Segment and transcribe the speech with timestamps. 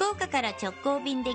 [0.00, 1.34] 福岡から直行便で90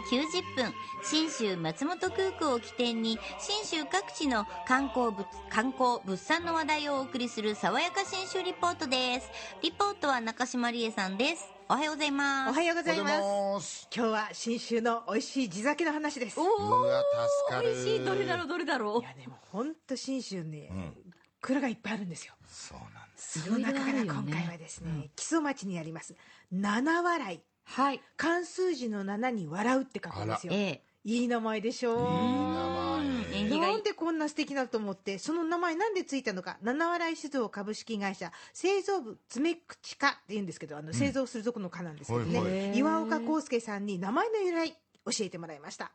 [0.55, 0.73] 分
[1.03, 9.29] 信州松本空港を起点に信州各地の観光物観光物産の話題をお送りする爽やか信州リポートです。
[9.61, 11.47] リポートは中島理恵さんです。
[11.69, 12.49] おはようございます。
[12.49, 13.21] おはようございます。
[13.21, 13.87] ます。
[13.95, 16.39] 今日は信州の美味しい地酒の話です。
[16.39, 17.03] おいうわ
[17.47, 17.69] 助かる。
[17.69, 19.03] 美味しいどれだろうどれだろう。
[19.03, 20.93] やでも本当信州ね、ん。
[21.39, 22.33] 蔵がいっぱいあるんですよ。
[22.47, 23.41] そうなんです。
[23.41, 25.11] その中から今回はですね。
[25.15, 26.15] 木曽町にあります
[26.51, 28.01] 七笑いはい。
[28.17, 30.53] 漢数字の七に笑うって書くんですよ。
[30.53, 31.97] ええいい名前でしょう。
[31.97, 33.59] いい名前。
[33.59, 36.57] ないんでこんな素敵だと思ってその名前なんでついたのか。
[36.61, 42.77] 七笑い酒造株式会社製造部爪口課っていうんですけどあの製造するとこの課なんですけどね、はいはい。
[42.77, 45.91] 岩岡康介さんに名前の由来教えてもらいました。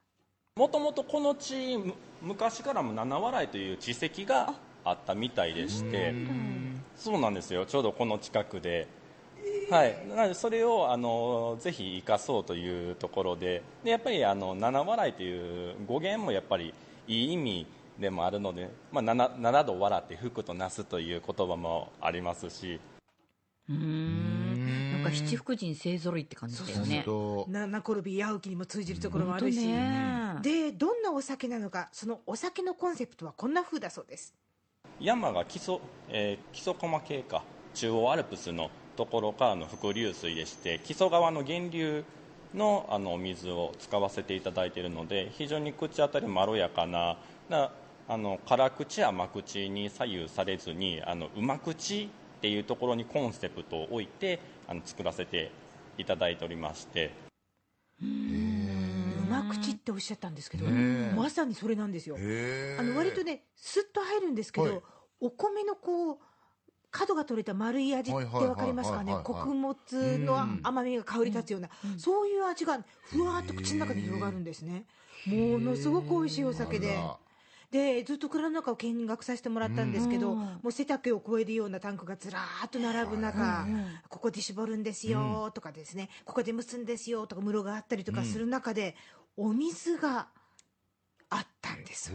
[0.57, 4.93] もともとこの地む昔からも七笑いという地石があ。
[4.93, 6.15] ったみたいでして
[6.97, 7.67] そうなんですよ。
[7.67, 8.87] ちょうどこの近くで、
[9.71, 13.63] はい、なのでそれをあのぜひ生かそうというところで。
[13.85, 16.75] でやっぱりあの七笑いという語源もやっぱり
[17.07, 17.67] いい意味
[17.99, 22.81] でもあるので、まあ、七七度笑って福となすという言葉もありますし。
[23.69, 24.93] うーん。
[24.93, 27.05] なんか七福神勢ぞろいって感じだよね。
[27.07, 29.61] 本七転び八起きにも通じるところもあるし、
[30.43, 34.35] でどんなお酒なのかそのお酒のコンセプトはこんな風だそうです。
[34.99, 37.45] 山が基礎、えー基礎駒系か。
[37.73, 38.69] 中央アルプスの
[39.01, 42.05] ところからの伏流水でして木曽川の源流
[42.55, 47.17] のあのお水を使わせていただいているので非常に口当たりまろやかな
[47.49, 47.71] な
[48.07, 52.09] あの辛口甘口に左右されずにあのうま口っ
[52.43, 55.51] ていうところにコンセプトを置いてあの作らせて
[55.97, 57.11] いただいておりまして。
[58.03, 58.05] う
[59.31, 62.17] ま口っておっしゃったんですけど、まさにそれなんですよ。
[62.17, 64.83] あの割とねスッと入るんですけど、はい。
[65.21, 66.19] お米のこう
[66.91, 69.15] 角が取れた丸い味ってはいはいはいわかりますかね？
[69.23, 69.77] 穀物
[70.19, 74.85] の甘みが香り立つような、そういう味がふわーっと口の中に広がるんですね。
[75.27, 76.99] ものすごく美味しいお酒で。
[77.71, 80.39] でずっと蔵の中を見学させてもらったんですけど、うん。
[80.39, 83.65] もう背丈を超えるようなタンクがずらーっと並ぶ中、
[84.09, 88.97] ここで絞るんですよとかですね、ここで蒸すんですよとか室があったりとかする中で、
[89.37, 90.27] お水が
[91.29, 92.11] あったんです。
[92.11, 92.15] ち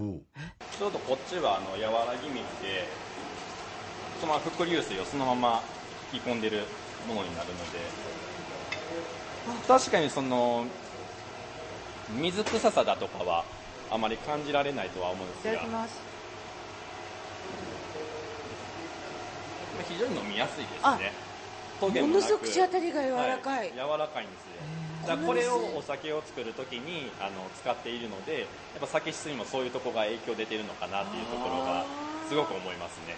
[0.84, 2.86] ょうどこっちはあの和らぎ水で
[4.20, 5.64] そのまま伏流水をそのまま
[6.14, 6.64] 引き込んでる
[7.08, 7.80] ものになるので。
[9.68, 10.66] 確かにその
[12.20, 13.46] 水臭さだとかは
[13.92, 15.62] あまり感じられないとは思うんですが。
[19.88, 22.02] 非常に飲みやすいですね。
[22.02, 24.86] ものすごく口当たりが柔らかい、は柔らかいんですよ。
[25.06, 28.46] だこれをお酒を作るときにあの使っているのでや
[28.78, 31.86] っぱ酒質にもそういうところが影響出てるのかなっていうところが
[32.28, 33.16] すごく思いますね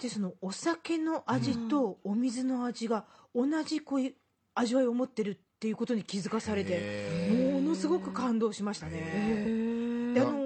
[0.00, 4.14] てそのお酒の味とお水の味が同じこういう
[4.54, 10.12] 味わいを持ってるっていうことに気づかされてへものすごく感動しましたね。
[10.14, 10.39] であのうん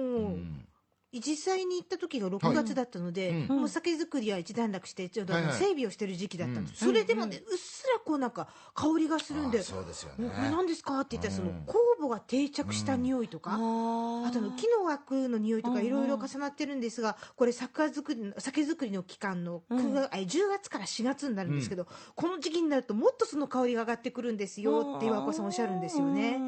[1.19, 10.29] 実際に行った時が6月だったので、はいもうお酒造りは一段落してちょうど整備をしてる時期だったんです、それでもねうっすらこうなんか香りがするんであそうですよね。
[10.29, 10.99] これ何ですか？
[10.99, 26.39] って言ったらそのうん酵母が定着した匂いとか、あとあの木の枠の匂いとかいろいろ重なってるんですがこれ酒造り酒造りの期間の9月、あ10月から4月になるんですけど、この時期になるともっとその香りが上がってくるんですよって岩子さんおっしゃるんですよね。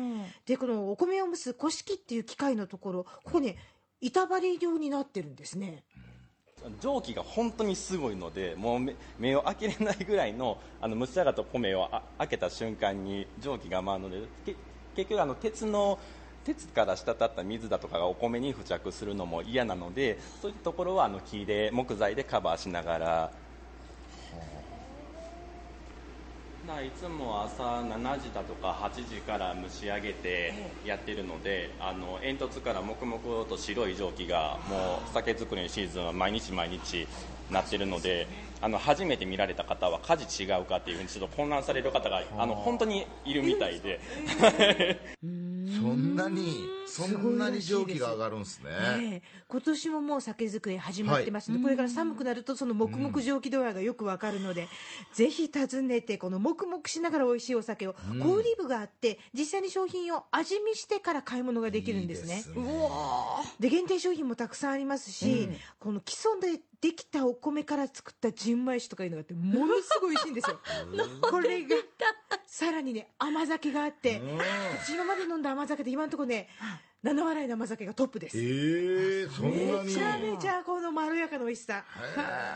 [0.45, 3.57] でこのお米を蒸す古式っていう機械のところここね
[4.01, 5.83] 板張り状になってるんですね。
[6.81, 14.27] 蒸気が本当にすごいのでもう目目を開けれないぐらいの あの蒸し上がった米をあ開けた瞬間に蒸気が回るので
[14.95, 15.99] 結局あの鉄の
[16.43, 23.46] 鉄から滴った水だとかがお米に付着するのも嫌なのでそういったところはあの木で木材でカバーしながら。
[26.77, 30.53] ないつも朝7時だとか8時から蒸し上げて
[30.85, 37.07] やってるのであの煙突から黙々と白い蒸気がもう酒造りのシーズンは毎日毎日
[37.49, 38.27] なってるので
[38.61, 43.99] あの初めて見られた方は火事違うかっていうふうにちょっと混乱される方があの本当にいるみたいで。
[45.23, 45.27] そ
[45.87, 48.59] んなにそんなに蒸気が上がるんです。
[48.59, 49.21] ねええ。
[49.47, 54.67] 今年ももう酒造り始まってますので、これから寒くなるとその黙々蒸気度合いがよくわかるので、
[55.13, 62.35] ぜひ訪ねてこの黙々しながら美味しいお酒を、小売部があって実際に商品を味見してから買い物ができるんですね。
[62.37, 62.53] いいです
[63.59, 65.49] で限定商品もたくさんありますし、
[65.79, 70.59] この基礎でできたお米から作った純米酒とかいうのがあってものすごい美味しいんですよ。
[71.21, 71.75] これが
[72.57, 74.19] さらにね甘酒があって
[74.81, 76.47] 私今まで飲んだ甘酒で今のところね
[77.07, 78.37] 七笑いの甘酒がトップです。
[78.37, 79.85] ええそんなに。
[79.85, 81.85] めちゃめちゃこのまろやかな美味しさ。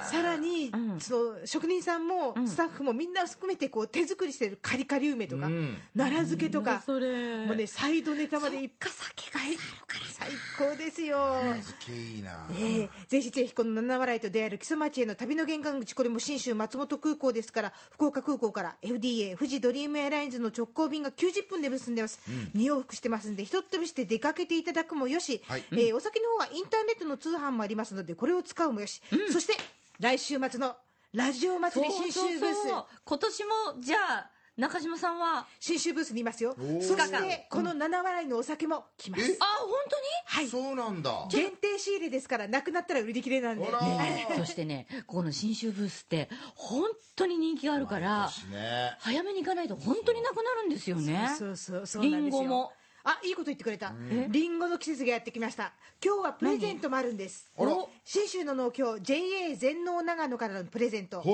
[0.04, 5.78] さらにその職人さんもスタッフもみんな含めてこう手作りしてるカリカリ梅とか、うん。
[5.96, 7.46] 奈良漬けとか、それ。
[7.46, 8.92] もうねサイドネタまでいっぱい。
[8.92, 9.58] 酒が入る
[9.88, 11.18] から最高ですよ。
[11.42, 12.48] 漬けいいな。
[12.60, 22.20] ええぜひぜひこの七笑いと出会える木曽町への旅の玄関口これも信州松本空港ですから福岡空港から FDA 富士ドリームエアラインズの直行便が90分で結んでます、
[22.54, 25.64] 二往復してますんでひとっ飛びして出かけていただくもよし、はい。
[25.72, 29.02] えーお酒の方はインターネットの通販もありますのでこれを使うもよし、
[29.32, 29.54] そして
[30.00, 30.76] 来週末の
[31.14, 32.68] ラジオ祭り新州ブース。
[32.70, 33.50] そう今年も
[33.80, 35.48] じゃあ中島さんは？
[35.60, 36.54] 新州ブースにいますよ。
[36.60, 36.82] ー。
[36.82, 40.04] そしてこの七笑いのお酒も来ます、えあ本当に？
[40.26, 40.48] はい。
[40.48, 41.26] そうなんだ。
[41.32, 43.66] 限定仕入れですからなくなったら売り切れなんで。
[43.66, 44.28] ね。
[44.38, 46.84] そしてねここの新州ブースって本
[47.16, 52.74] 当に人気があるから私ね早めに行かないと本当になくなるんですよねそうそうそうリなんですよンゴも
[53.04, 53.94] あいいこと言ってくれた。
[54.30, 55.74] リンゴの季節がやってきました。
[56.04, 57.50] 今日はプレゼントもあるんです。
[57.58, 57.72] あら。
[57.76, 61.28] お信州の農協 JA 全農長野からのプレゼント、はい。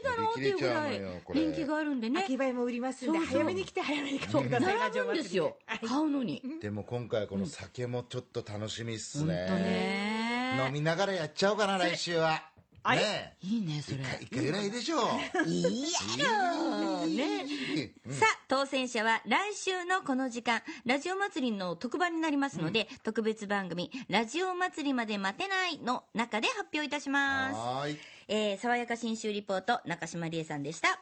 [0.02, 1.02] 切れだろうっていうぐらい
[1.34, 2.24] 人気があるんでね。
[2.24, 5.58] 秋映えも売りますんで早めに来て早めに買ってください並ぶんですよ。
[5.88, 6.42] 買うのに。
[6.62, 9.34] でも今回この酒もちょっと楽しみっすね。
[9.34, 10.66] ね。
[10.68, 12.54] 飲みながらやっちゃおうかな来週は。
[12.86, 13.02] あれ？
[13.02, 14.00] ねいいねそれ。
[14.00, 14.98] え一回ぐらいでしょ
[15.46, 15.84] いい
[16.20, 27.56] やろねさあ当選者は来週のこの時間ラジオ祭りの特番になりますので、特別番組「ラジオ祭りまで待てない」の中で発表いたします。
[27.56, 27.88] は
[28.28, 31.00] えー、爽やか新州リポート中島理恵さんでした